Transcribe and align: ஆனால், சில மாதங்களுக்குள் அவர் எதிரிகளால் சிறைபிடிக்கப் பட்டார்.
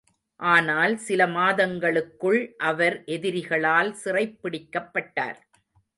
ஆனால், 0.39 0.97
சில 0.97 1.27
மாதங்களுக்குள் 1.27 2.39
அவர் 2.61 3.03
எதிரிகளால் 3.07 3.91
சிறைபிடிக்கப் 4.03 4.91
பட்டார். 4.91 5.39